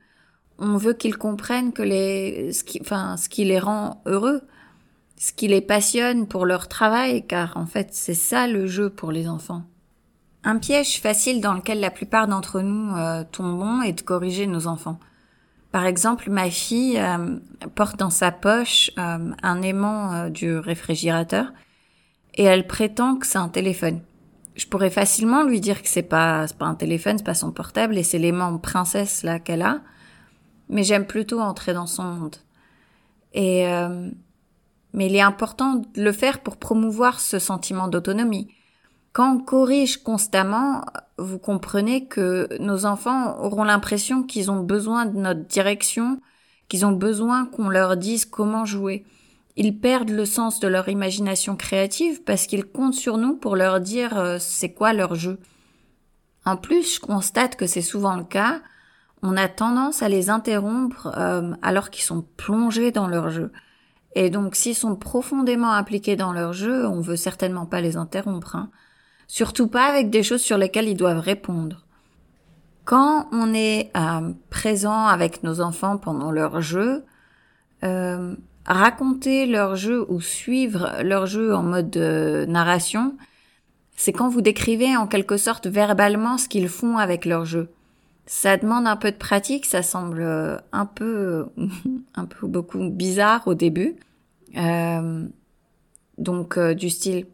On 0.60 0.76
veut 0.76 0.94
qu'ils 0.94 1.18
comprennent 1.18 1.72
que 1.72 1.82
les, 1.82 2.52
ce 2.52 2.66
qui, 2.66 2.82
enfin, 2.82 3.16
ce 3.16 3.30
qui 3.30 3.46
les 3.46 3.58
rend 3.58 4.02
heureux, 4.06 4.42
ce 5.16 5.32
qui 5.32 5.48
les 5.48 5.62
passionne 5.62 6.28
pour 6.28 6.46
leur 6.46 6.68
travail, 6.68 7.26
car 7.26 7.56
en 7.56 7.66
fait 7.66 7.90
c'est 7.94 8.14
ça 8.14 8.46
le 8.48 8.68
jeu 8.68 8.90
pour 8.90 9.14
les 9.14 9.30
enfants. 9.30 9.64
Un 10.44 10.58
piège 10.58 11.00
facile 11.00 11.40
dans 11.40 11.54
lequel 11.54 11.80
la 11.80 11.92
plupart 11.92 12.28
d'entre 12.28 12.60
nous 12.60 12.94
euh, 12.98 13.24
tombons 13.32 13.82
est 13.82 13.94
de 13.94 14.02
corriger 14.02 14.46
nos 14.46 14.68
enfants. 14.68 15.00
Par 15.72 15.86
exemple, 15.86 16.30
ma 16.30 16.50
fille 16.50 17.00
euh, 17.00 17.38
porte 17.76 17.98
dans 17.98 18.10
sa 18.10 18.32
poche 18.32 18.92
euh, 18.98 19.32
un 19.42 19.62
aimant 19.62 20.30
du 20.30 20.58
réfrigérateur 20.58 21.54
et 22.36 22.44
elle 22.44 22.68
prétend 22.68 23.16
que 23.16 23.26
c'est 23.26 23.38
un 23.38 23.50
téléphone. 23.50 24.02
Je 24.56 24.66
pourrais 24.68 24.90
facilement 24.90 25.44
lui 25.44 25.62
dire 25.62 25.82
que 25.82 25.88
c'est 25.88 26.02
pas 26.02 26.46
pas 26.60 26.66
un 26.66 26.76
téléphone, 26.76 27.18
c'est 27.18 27.26
pas 27.26 27.34
son 27.34 27.52
portable 27.52 27.98
et 27.98 28.04
c'est 28.04 28.20
l'aimant 28.20 28.58
princesse 28.58 29.24
là 29.24 29.40
qu'elle 29.40 29.62
a. 29.62 29.80
Mais 30.68 30.84
j'aime 30.84 31.06
plutôt 31.06 31.40
entrer 31.40 31.74
dans 31.74 31.88
son 31.88 32.04
monde. 32.04 32.36
Et 33.34 33.66
mais 34.94 35.08
il 35.08 35.16
est 35.16 35.22
important 35.22 35.76
de 35.76 36.02
le 36.02 36.12
faire 36.12 36.40
pour 36.40 36.58
promouvoir 36.58 37.20
ce 37.22 37.40
sentiment 37.40 37.88
d'autonomie 37.88 38.50
quand 39.14 39.36
on 39.36 39.40
corrige 39.40 39.98
constamment, 39.98 40.86
vous 41.18 41.38
comprenez 41.38 42.06
que 42.06 42.48
nos 42.60 42.86
enfants 42.86 43.38
auront 43.40 43.66
l'impression 43.66 44.24
qu'ils 44.24 44.50
ont 44.50 44.62
besoin 44.62 45.06
de 45.06 45.18
notre 45.18 45.46
direction, 45.48 46.22
qu'ils 46.70 46.86
ont 46.86 46.94
besoin 46.94 47.46
qu'on 47.46 47.68
leur 47.68 47.98
dise 47.98 48.24
comment 48.24 48.64
jouer. 48.64 49.06
Ils 49.58 49.78
perdent 49.78 50.12
le 50.12 50.26
sens 50.26 50.62
de 50.62 50.68
leur 50.70 50.88
imagination 50.88 51.58
créative 51.58 52.24
parce 52.24 52.48
qu'ils 52.48 52.66
comptent 52.66 52.94
sur 52.94 53.18
nous 53.18 53.36
pour 53.36 53.58
leur 53.58 53.82
dire 53.82 54.18
euh, 54.18 54.38
c'est 54.40 54.72
quoi 54.72 54.94
leur 54.94 55.16
jeu. 55.16 55.40
En 56.46 56.56
plus, 56.56 56.96
je 56.96 57.00
constate 57.02 57.58
que 57.58 57.68
c'est 57.68 57.82
souvent 57.82 58.16
le 58.16 58.24
cas. 58.24 58.62
On 59.22 59.36
a 59.36 59.50
tendance 59.50 60.02
à 60.02 60.10
les 60.10 60.30
interrompre 60.30 61.12
euh, 61.18 61.52
alors 61.62 61.90
qu'ils 61.90 62.06
sont 62.06 62.26
plongés 62.38 62.92
dans 62.92 63.08
leur 63.08 63.30
jeu. 63.30 63.52
Et 64.16 64.30
donc, 64.30 64.56
s'ils 64.56 64.76
sont 64.76 64.96
profondément 64.96 65.72
impliqués 65.72 66.16
dans 66.16 66.32
leur 66.32 66.54
jeu, 66.54 66.88
on 66.88 67.02
veut 67.02 67.18
certainement 67.18 67.66
pas 67.66 67.82
les 67.82 67.98
interrompre. 67.98 68.56
Hein. 68.56 68.72
Surtout 69.32 69.68
pas 69.68 69.86
avec 69.86 70.10
des 70.10 70.24
choses 70.24 70.42
sur 70.42 70.58
lesquelles 70.58 70.90
ils 70.90 70.98
doivent 70.98 71.22
répondre. 71.22 71.86
Quand 72.84 73.30
on 73.32 73.54
est 73.54 73.90
euh, 73.96 74.34
présent 74.50 75.06
avec 75.06 75.42
nos 75.42 75.62
enfants 75.62 75.98
pendant 75.98 76.32
leur 76.32 76.60
jeu, 76.60 77.06
euh, 77.86 78.36
raconter 78.66 79.46
leur 79.46 79.78
jeu 79.78 80.06
ou 80.12 80.20
suivre 80.20 81.02
leur 81.02 81.28
jeu 81.28 81.56
en 81.56 81.64
mode 81.64 81.96
euh, 81.96 82.46
narration, 82.46 83.16
c'est 83.96 84.12
quand 84.12 84.28
vous 84.28 84.42
décrivez 84.42 84.98
en 84.98 85.08
quelque 85.08 85.38
sorte 85.38 85.66
verbalement 85.66 86.38
ce 86.38 86.50
qu'ils 86.50 86.68
font 86.68 86.98
avec 86.98 87.24
leur 87.24 87.46
jeu. 87.46 87.70
Ça 88.26 88.58
demande 88.58 88.86
un 88.86 88.98
peu 88.98 89.12
de 89.12 89.18
pratique, 89.18 89.66
ça 89.66 89.82
semble 89.82 90.62
un 90.74 90.86
peu, 90.86 91.46
un 92.16 92.26
peu 92.26 92.48
beaucoup 92.48 92.90
bizarre 92.90 93.48
au 93.48 93.54
début. 93.54 93.96
donc 96.18 96.60
du 96.60 96.90
style, 96.90 97.28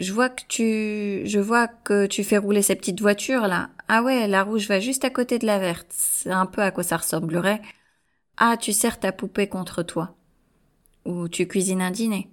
je 0.00 0.12
vois 0.14 0.30
que 0.30 0.42
tu, 0.48 1.28
je 1.28 1.38
vois 1.38 1.68
que 1.68 2.06
tu 2.06 2.24
fais 2.24 2.38
rouler 2.38 2.62
ces 2.62 2.74
petites 2.74 3.00
voitures 3.00 3.46
là. 3.46 3.68
Ah 3.86 4.02
ouais, 4.02 4.26
la 4.26 4.42
rouge 4.42 4.66
va 4.66 4.80
juste 4.80 5.04
à 5.04 5.10
côté 5.10 5.38
de 5.38 5.46
la 5.46 5.58
verte. 5.58 5.88
C'est 5.90 6.30
un 6.30 6.46
peu 6.46 6.62
à 6.62 6.70
quoi 6.70 6.82
ça 6.82 6.96
ressemblerait. 6.96 7.60
Ah, 8.38 8.56
tu 8.56 8.72
serres 8.72 8.98
ta 8.98 9.12
poupée 9.12 9.48
contre 9.48 9.82
toi. 9.82 10.16
Ou 11.04 11.28
tu 11.28 11.46
cuisines 11.46 11.82
un 11.82 11.90
dîner. 11.90 12.30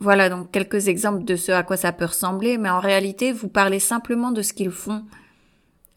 Voilà 0.00 0.28
donc 0.28 0.50
quelques 0.50 0.88
exemples 0.88 1.24
de 1.24 1.36
ce 1.36 1.52
à 1.52 1.62
quoi 1.62 1.76
ça 1.76 1.92
peut 1.92 2.04
ressembler, 2.04 2.58
mais 2.58 2.68
en 2.68 2.80
réalité, 2.80 3.32
vous 3.32 3.48
parlez 3.48 3.78
simplement 3.78 4.32
de 4.32 4.42
ce 4.42 4.52
qu'ils 4.52 4.72
font, 4.72 5.04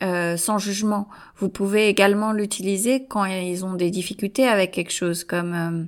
euh, 0.03 0.37
sans 0.37 0.59
jugement. 0.59 1.09
Vous 1.37 1.49
pouvez 1.49 1.89
également 1.89 2.31
l'utiliser 2.31 3.05
quand 3.05 3.25
ils 3.25 3.65
ont 3.65 3.73
des 3.73 3.89
difficultés 3.89 4.47
avec 4.47 4.71
quelque 4.71 4.93
chose, 4.93 5.23
comme 5.23 5.53
euh, 5.53 5.83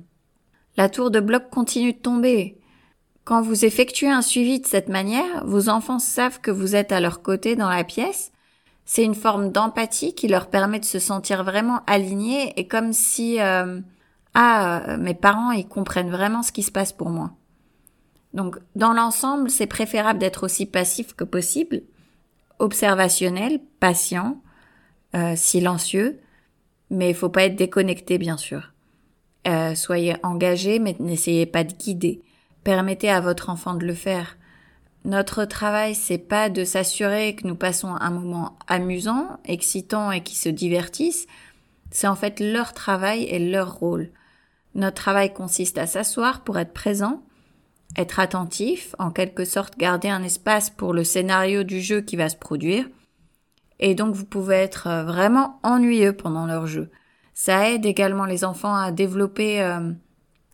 la 0.76 0.88
tour 0.88 1.10
de 1.10 1.20
bloc 1.20 1.48
continue 1.48 1.92
de 1.92 1.98
tomber. 1.98 2.57
Quand 3.28 3.42
vous 3.42 3.66
effectuez 3.66 4.08
un 4.08 4.22
suivi 4.22 4.58
de 4.58 4.66
cette 4.66 4.88
manière, 4.88 5.44
vos 5.44 5.68
enfants 5.68 5.98
savent 5.98 6.40
que 6.40 6.50
vous 6.50 6.74
êtes 6.74 6.92
à 6.92 7.00
leur 7.00 7.20
côté 7.20 7.56
dans 7.56 7.68
la 7.68 7.84
pièce. 7.84 8.32
C'est 8.86 9.04
une 9.04 9.14
forme 9.14 9.52
d'empathie 9.52 10.14
qui 10.14 10.28
leur 10.28 10.46
permet 10.46 10.80
de 10.80 10.86
se 10.86 10.98
sentir 10.98 11.44
vraiment 11.44 11.82
alignés 11.86 12.58
et 12.58 12.66
comme 12.66 12.94
si 12.94 13.38
euh, 13.38 13.80
ah 14.32 14.78
euh, 14.88 14.96
mes 14.96 15.12
parents 15.12 15.50
ils 15.50 15.68
comprennent 15.68 16.08
vraiment 16.08 16.42
ce 16.42 16.52
qui 16.52 16.62
se 16.62 16.72
passe 16.72 16.94
pour 16.94 17.10
moi. 17.10 17.32
Donc 18.32 18.56
dans 18.76 18.94
l'ensemble, 18.94 19.50
c'est 19.50 19.66
préférable 19.66 20.20
d'être 20.20 20.44
aussi 20.44 20.64
passif 20.64 21.12
que 21.12 21.24
possible, 21.24 21.82
observationnel, 22.58 23.60
patient, 23.78 24.40
euh, 25.14 25.36
silencieux, 25.36 26.18
mais 26.88 27.10
il 27.10 27.14
faut 27.14 27.28
pas 27.28 27.44
être 27.44 27.56
déconnecté 27.56 28.16
bien 28.16 28.38
sûr. 28.38 28.72
soyez 29.74 30.16
engagé, 30.22 30.78
mais 30.78 30.96
n'essayez 30.98 31.44
pas 31.44 31.64
de 31.64 31.74
guider. 31.74 32.22
Permettez 32.64 33.10
à 33.10 33.20
votre 33.20 33.50
enfant 33.50 33.74
de 33.74 33.86
le 33.86 33.94
faire. 33.94 34.36
Notre 35.04 35.44
travail, 35.44 35.94
c'est 35.94 36.18
pas 36.18 36.50
de 36.50 36.64
s'assurer 36.64 37.34
que 37.34 37.46
nous 37.46 37.54
passons 37.54 37.94
un 37.94 38.10
moment 38.10 38.58
amusant, 38.66 39.38
excitant 39.44 40.10
et 40.10 40.22
qui 40.22 40.36
se 40.36 40.48
divertissent. 40.48 41.26
C'est 41.90 42.08
en 42.08 42.16
fait 42.16 42.40
leur 42.40 42.74
travail 42.74 43.24
et 43.24 43.38
leur 43.38 43.74
rôle. 43.74 44.10
Notre 44.74 44.96
travail 44.96 45.32
consiste 45.32 45.78
à 45.78 45.86
s'asseoir 45.86 46.44
pour 46.44 46.58
être 46.58 46.74
présent, 46.74 47.22
être 47.96 48.20
attentif, 48.20 48.94
en 48.98 49.10
quelque 49.10 49.44
sorte 49.44 49.78
garder 49.78 50.08
un 50.08 50.22
espace 50.22 50.68
pour 50.70 50.92
le 50.92 51.04
scénario 51.04 51.62
du 51.62 51.80
jeu 51.80 52.00
qui 52.00 52.16
va 52.16 52.28
se 52.28 52.36
produire. 52.36 52.86
Et 53.80 53.94
donc 53.94 54.14
vous 54.14 54.24
pouvez 54.24 54.56
être 54.56 54.88
euh, 54.88 55.04
vraiment 55.04 55.60
ennuyeux 55.62 56.12
pendant 56.12 56.46
leur 56.46 56.66
jeu. 56.66 56.90
Ça 57.34 57.70
aide 57.70 57.86
également 57.86 58.24
les 58.24 58.44
enfants 58.44 58.74
à 58.74 58.90
développer 58.90 59.62
euh, 59.62 59.92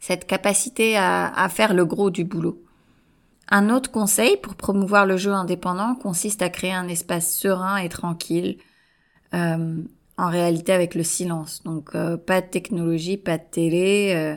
cette 0.07 0.27
capacité 0.27 0.99
à, 0.99 1.49
faire 1.49 1.73
le 1.73 1.87
gros 1.87 2.11
du 2.11 2.25
boulot. 2.25 2.63
Un 3.49 3.71
autre 3.71 3.91
conseil 3.91 4.37
pour 4.37 4.55
promouvoir 4.55 5.07
le 5.07 5.17
jeu 5.17 5.33
indépendant 5.33 5.95
consiste 5.95 6.43
à 6.43 6.51
créer 6.51 6.75
un 6.75 6.89
espace 6.89 7.35
serein 7.35 7.79
et 7.79 7.89
tranquille, 7.89 8.59
euh, 9.33 9.79
en 10.19 10.29
réalité 10.29 10.75
avec 10.75 10.95
le 10.95 11.05
silence. 11.05 11.63
Donc 11.65 11.95
euh, 11.95 12.19
pas 12.19 12.43
de 12.43 12.47
technologie, 12.47 13.17
pas 13.17 13.39
de 13.39 13.45
télé. 13.51 14.13
Euh. 14.15 14.37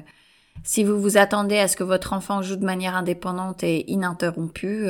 si 0.63 0.85
vous 0.85 1.01
vous 1.01 1.17
attendez 1.17 1.57
à 1.57 1.67
ce 1.67 1.75
que 1.75 1.83
votre 1.83 2.13
enfant 2.13 2.41
joue 2.41 2.55
de 2.55 2.65
manière 2.65 2.95
indépendante 2.95 3.61
et 3.61 3.91
ininterrompue, 3.91 4.87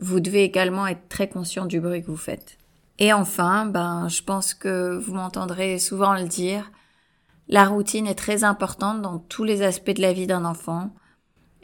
vous 0.00 0.18
devez 0.18 0.42
également 0.42 0.88
être 0.88 1.08
très 1.08 1.28
conscient 1.28 1.64
du 1.64 1.80
bruit 1.80 2.02
que 2.02 2.08
vous 2.08 2.16
faites. 2.16 2.58
Et 2.98 3.12
enfin, 3.12 3.66
ben, 3.66 4.08
je 4.08 4.24
pense 4.24 4.52
que 4.52 4.96
vous 4.96 5.14
m'entendrez 5.14 5.78
souvent 5.78 6.14
le 6.14 6.24
dire, 6.24 6.72
la 7.48 7.66
routine 7.66 8.06
est 8.06 8.14
très 8.14 8.44
importante 8.44 9.02
dans 9.02 9.18
tous 9.18 9.44
les 9.44 9.62
aspects 9.62 9.90
de 9.90 10.02
la 10.02 10.12
vie 10.12 10.26
d'un 10.26 10.44
enfant. 10.44 10.90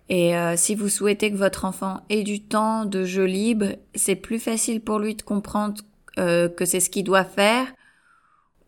Et 0.08 0.37
euh, 0.37 0.56
si 0.56 0.75
vous 0.75 0.88
souhaitez 0.88 1.30
que 1.30 1.37
votre 1.37 1.64
enfant 1.64 2.00
ait 2.08 2.23
du 2.23 2.42
temps 2.42 2.85
de 2.85 3.04
jeu 3.04 3.25
libre, 3.25 3.76
c'est 3.94 4.16
plus 4.16 4.38
facile 4.38 4.80
pour 4.80 4.99
lui 4.99 5.14
de 5.14 5.23
comprendre 5.23 5.82
euh, 6.18 6.49
que 6.49 6.64
c'est 6.64 6.80
ce 6.80 6.90
qu'il 6.90 7.04
doit 7.04 7.25
faire 7.25 7.66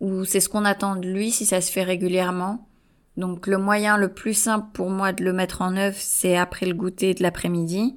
ou 0.01 0.25
c'est 0.25 0.41
ce 0.41 0.49
qu'on 0.49 0.65
attend 0.65 0.97
de 0.97 1.09
lui 1.09 1.31
si 1.31 1.47
ça 1.47 1.61
se 1.61 1.71
fait 1.71 1.83
régulièrement. 1.83 2.69
Donc 3.17 3.47
le 3.47 3.59
moyen 3.59 3.97
le 3.97 4.13
plus 4.13 4.35
simple 4.35 4.69
pour 4.73 4.89
moi 4.89 5.13
de 5.13 5.25
le 5.25 5.33
mettre 5.33 5.63
en 5.63 5.77
œuvre, 5.77 5.97
c'est 5.99 6.37
après 6.37 6.67
le 6.67 6.75
goûter 6.75 7.13
de 7.15 7.23
l'après-midi, 7.23 7.97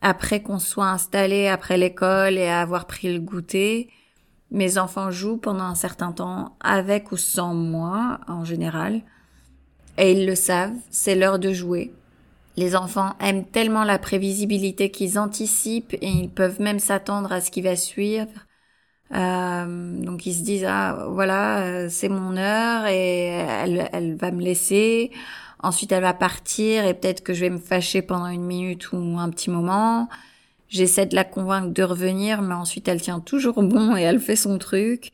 après 0.00 0.42
qu'on 0.42 0.58
soit 0.58 0.88
installé 0.88 1.48
après 1.48 1.78
l'école 1.78 2.38
et 2.38 2.46
avoir 2.46 2.86
pris 2.86 3.12
le 3.12 3.20
goûter, 3.20 3.90
mes 4.50 4.78
enfants 4.78 5.10
jouent 5.10 5.38
pendant 5.38 5.64
un 5.64 5.74
certain 5.74 6.12
temps 6.12 6.56
avec 6.60 7.12
ou 7.12 7.16
sans 7.16 7.54
moi, 7.54 8.20
en 8.28 8.44
général. 8.44 9.02
Et 9.98 10.12
ils 10.12 10.26
le 10.26 10.34
savent, 10.34 10.76
c'est 10.90 11.14
l'heure 11.14 11.38
de 11.38 11.52
jouer. 11.52 11.92
Les 12.56 12.74
enfants 12.74 13.14
aiment 13.20 13.44
tellement 13.44 13.84
la 13.84 13.98
prévisibilité 13.98 14.90
qu'ils 14.90 15.18
anticipent 15.18 15.94
et 15.94 16.08
ils 16.08 16.30
peuvent 16.30 16.60
même 16.60 16.78
s'attendre 16.78 17.32
à 17.32 17.40
ce 17.40 17.50
qui 17.50 17.60
va 17.60 17.76
suivre. 17.76 18.28
Euh, 19.14 20.02
donc 20.02 20.26
ils 20.26 20.34
se 20.34 20.42
disent 20.42 20.64
ah 20.66 21.06
voilà 21.10 21.60
euh, 21.60 21.88
c'est 21.88 22.08
mon 22.08 22.36
heure 22.36 22.86
et 22.86 23.26
elle, 23.26 23.88
elle 23.92 24.16
va 24.16 24.30
me 24.30 24.42
laisser. 24.42 25.10
Ensuite 25.62 25.92
elle 25.92 26.02
va 26.02 26.14
partir 26.14 26.84
et 26.86 26.94
peut-être 26.94 27.22
que 27.22 27.34
je 27.34 27.40
vais 27.40 27.50
me 27.50 27.58
fâcher 27.58 28.02
pendant 28.02 28.26
une 28.26 28.44
minute 28.44 28.92
ou 28.92 29.16
un 29.18 29.30
petit 29.30 29.50
moment. 29.50 30.08
J'essaie 30.68 31.06
de 31.06 31.14
la 31.14 31.24
convaincre 31.24 31.72
de 31.72 31.82
revenir, 31.82 32.42
mais 32.42 32.54
ensuite 32.54 32.88
elle 32.88 33.00
tient 33.00 33.20
toujours 33.20 33.62
bon 33.62 33.96
et 33.96 34.02
elle 34.02 34.20
fait 34.20 34.36
son 34.36 34.58
truc. 34.58 35.12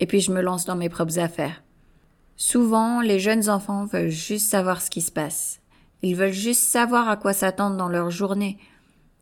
Et 0.00 0.06
puis 0.06 0.20
je 0.20 0.32
me 0.32 0.40
lance 0.40 0.64
dans 0.64 0.76
mes 0.76 0.88
propres 0.88 1.18
affaires. 1.18 1.62
Souvent, 2.36 3.00
les 3.00 3.18
jeunes 3.18 3.48
enfants 3.48 3.86
veulent 3.86 4.10
juste 4.10 4.48
savoir 4.48 4.82
ce 4.82 4.90
qui 4.90 5.00
se 5.00 5.10
passe. 5.10 5.60
Ils 6.02 6.14
veulent 6.14 6.32
juste 6.32 6.62
savoir 6.62 7.08
à 7.08 7.16
quoi 7.16 7.32
s'attendre 7.32 7.76
dans 7.76 7.88
leur 7.88 8.10
journée. 8.10 8.58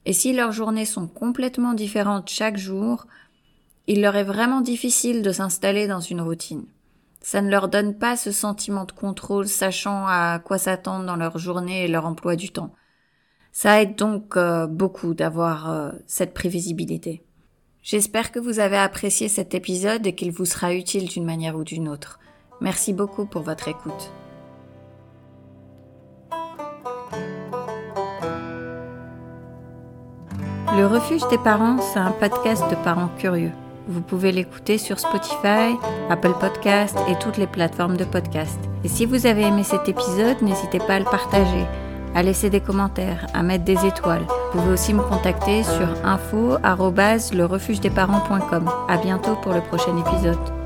Et 0.05 0.13
si 0.13 0.33
leurs 0.33 0.53
journées 0.53 0.85
sont 0.85 1.07
complètement 1.07 1.75
différentes 1.75 2.29
chaque 2.29 2.59
jour, 2.59 3.07
il 3.87 4.01
leur 4.01 4.17
est 4.17 4.25
vraiment 4.25 4.61
difficile 4.61 5.23
de 5.23 5.33
s'installer 5.33 5.87
dans 5.87 6.01
une 6.01 6.21
routine. 6.21 6.67
Ça 7.21 7.41
ne 7.41 7.51
leur 7.51 7.69
donne 7.69 7.97
pas 7.97 8.17
ce 8.17 8.33
sentiment 8.33 8.85
de 8.85 8.93
contrôle, 8.93 9.49
sachant 9.49 10.07
à 10.07 10.41
quoi 10.45 10.59
s'attendre 10.59 11.07
dans 11.07 11.17
leur 11.17 11.39
journée 11.39 11.85
et 11.85 11.89
leur 11.89 12.05
emploi 12.05 12.37
du 12.37 12.51
temps. 12.51 12.75
Ça 13.57 13.81
aide 13.81 13.95
donc 13.95 14.37
euh, 14.37 14.67
beaucoup 14.67 15.15
d'avoir 15.15 15.71
euh, 15.71 15.93
cette 16.09 16.35
prévisibilité. 16.35 17.23
J'espère 17.83 18.33
que 18.33 18.41
vous 18.41 18.59
avez 18.59 18.77
apprécié 18.77 19.29
cet 19.29 19.55
épisode 19.55 20.05
et 20.09 20.15
qu'il 20.17 20.33
vous 20.33 20.45
sera 20.45 20.75
utile 20.75 21.09
d'une 21.09 21.25
manière 21.25 21.55
ou 21.55 21.63
d'une 21.63 21.89
autre. 21.89 22.19
Merci 22.61 22.93
beaucoup 22.93 23.27
pour 23.27 23.43
votre 23.43 23.69
écoute. 23.69 24.11
Le 30.77 30.87
refuge 30.87 31.23
des 31.29 31.39
parents, 31.39 31.81
c'est 31.81 32.01
un 32.01 32.11
podcast 32.11 32.69
de 32.71 32.77
parents 32.83 33.11
curieux. 33.19 33.53
Vous 33.87 34.01
pouvez 34.01 34.33
l'écouter 34.33 34.79
sur 34.79 34.99
Spotify, 34.99 35.77
Apple 36.11 36.35
Podcast 36.41 36.97
et 37.09 37.17
toutes 37.21 37.37
les 37.37 37.47
plateformes 37.47 37.97
de 37.97 38.05
podcast. 38.05 38.59
Et 38.83 38.89
si 38.89 39.07
vous 39.07 39.27
avez 39.27 39.43
aimé 39.43 39.63
cet 39.63 39.89
épisode, 39.89 40.43
n'hésitez 40.43 40.79
pas 40.79 40.95
à 40.95 40.99
le 40.99 41.05
partager 41.05 41.65
à 42.15 42.23
laisser 42.23 42.51
des 42.51 42.61
commentaires, 42.61 43.27
à 43.35 43.43
mettre 43.43 43.65
des 43.65 43.87
étoiles. 43.87 44.27
Vous 44.53 44.61
pouvez 44.61 44.73
aussi 44.73 44.95
me 44.95 45.03
contacter 45.03 45.63
sur 45.63 45.89
info@lerefugedesparents.com. 46.05 48.71
À 48.89 48.97
bientôt 48.99 49.37
pour 49.43 49.53
le 49.53 49.61
prochain 49.61 49.97
épisode. 49.97 50.64